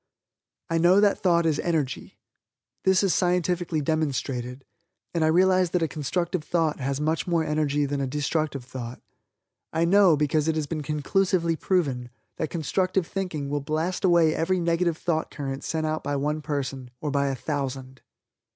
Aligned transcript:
I 0.71 0.79
know 0.79 0.99
that 0.99 1.19
Thought 1.19 1.45
is 1.45 1.59
Energy. 1.59 2.17
This 2.85 3.03
is 3.03 3.13
scientifically 3.13 3.81
demonstrated, 3.81 4.65
and 5.13 5.23
I 5.23 5.27
realize 5.27 5.69
that 5.69 5.83
a 5.83 5.87
constructive 5.87 6.43
thought 6.43 6.79
has 6.79 6.99
much 6.99 7.27
more 7.27 7.43
energy 7.43 7.85
than 7.85 8.01
a 8.01 8.07
destructive 8.07 8.65
thought. 8.65 8.99
I 9.71 9.85
know, 9.85 10.17
because 10.17 10.47
it 10.47 10.55
has 10.55 10.65
been 10.65 10.81
conclusively 10.81 11.55
proven, 11.55 12.09
that 12.37 12.49
constructive 12.49 13.05
thinking 13.05 13.47
will 13.47 13.61
blast 13.61 14.03
away 14.03 14.33
every 14.33 14.59
negative 14.59 14.97
thought 14.97 15.29
current 15.29 15.63
sent 15.63 15.85
out 15.85 16.03
by 16.03 16.15
one 16.15 16.41
person, 16.41 16.89
or 16.99 17.11
by 17.11 17.27
a 17.27 17.35
thousand. 17.35 18.01